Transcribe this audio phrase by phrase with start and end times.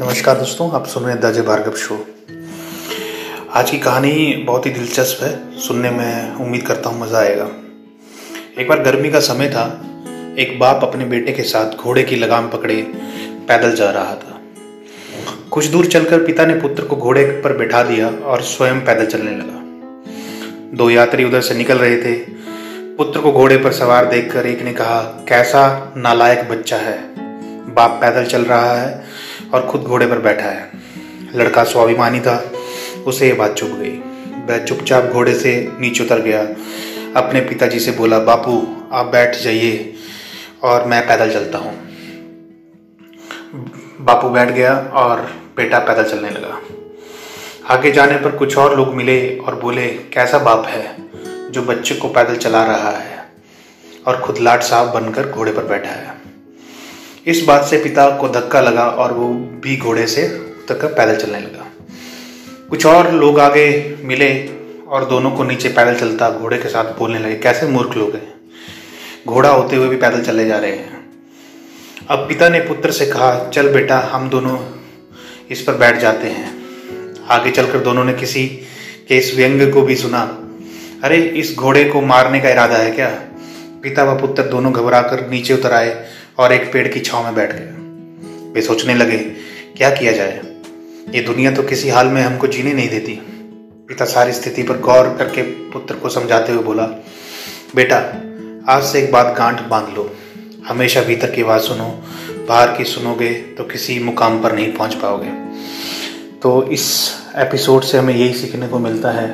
[0.00, 1.94] नमस्कार दोस्तों, आप सुन रहे हैं दाजे भार्गव शो।
[3.52, 7.48] आज की कहानी बहुत ही दिलचस्प है, सुनने में उम्मीद करता हूँ मज़ा आएगा।
[8.58, 9.64] एक बार गर्मी का समय था,
[10.38, 12.76] एक बाप अपने बेटे के साथ घोड़े की लगाम पकड़े
[13.48, 14.40] पैदल जा रहा था।
[15.50, 19.30] कुछ दूर चलकर पिता ने पुत्र को घोड़े पर बैठा दिया और स्वयं पैदल चलने
[19.30, 22.14] लगा। दो यात्री उधर से निकल रहे थे।
[22.96, 26.98] पुत्र को घोड़े पर सवार देखकर एक ने कहा, कैसा नालायक बच्चा है।
[27.74, 29.09] बाप पैदल चल रहा है
[29.54, 30.70] और खुद घोड़े पर बैठा है।
[31.34, 32.52] लड़का स्वाभिमानी था।
[33.06, 33.96] उसे ये बात चुप गई।
[34.48, 36.42] वह चुपचाप घोड़े से नीचे उतर गया।
[37.20, 39.94] अपने पिताजी से बोला, बापू, आप बैठ जाइए
[40.62, 41.74] और मैं पैदल चलता हूँ।
[44.00, 45.20] बापू बैठ गया और
[45.56, 46.60] बेटा पैदल चलने लगा।
[47.74, 50.96] आगे जाने पर कुछ और लोग मिले और बोले, कैसा बाप है
[51.50, 53.24] जो बच्चे को पैदल चला रहा है
[54.06, 56.19] और खुद लाट साहब बनकर घोड़े पर बैठा है?
[57.26, 61.38] इस बात से पिता को धक्का लगा और वो भी घोड़े से उतरकर पैदल चलने
[61.38, 61.72] लगा।
[62.70, 64.48] कुछ और लोग आगे मिले
[64.88, 68.34] और दोनों को नीचे पैदल चलता घोड़े के साथ बोलने लगे, कैसे मूर्ख लोग हैं?
[69.26, 71.10] घोड़ा होते हुए भी पैदल चले जा रहे हैं।
[72.08, 74.58] अब पिता ने पुत्र से कहा, चल बेटा, हम दोनों
[75.50, 76.62] इस पर बैठ जाते हैं।
[77.30, 78.46] आगे चलकर दोनों ने किसी
[79.08, 80.38] के इस व्यंग को भी सुना।
[81.04, 83.08] अरे, इस घोड़े को मारने का इरादा है क्या?
[83.82, 86.06] पिता व पुत्र दोनों घबरा कर नीचे उतर आए
[86.40, 89.18] और एक पेड़ की छाव में बैठ गए वे सोचने लगे,
[89.76, 90.40] क्या किया जाए?
[91.14, 93.12] ये दुनिया तो किसी हाल में हमको जीने नहीं देती।
[93.88, 96.86] पिता सारी स्थिति पर गौर करके पुत्र को समझाते हुए बोला,
[97.74, 97.96] बेटा,
[98.68, 100.10] आज से एक बात गांठ बाँध लो।
[100.66, 102.04] हमेशा भीतर की आवाज़ सुनो,
[102.48, 105.30] बाहर की सुनोगे तो किसी मुकाम पर नहीं पहुँच पाओगे।
[106.42, 109.28] तो इस एपिसोड से हमें यही सीखने को मिलता है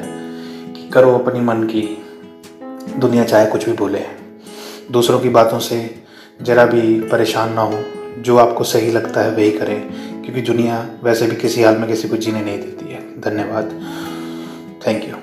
[0.72, 1.82] कि करो अपनी मन की,
[2.98, 4.00] दुनिया चाहे कुछ भी बोले।
[4.90, 6.05] दूसरों की बातों से
[6.42, 7.84] ज़रा भी परेशान ना हो।
[8.18, 9.80] जो आपको सही लगता है वही करें,
[10.22, 13.70] क्योंकि दुनिया वैसे भी किसी हाल में किसी को जीने नहीं देती है। धन्यवाद।
[14.86, 15.14] Thank you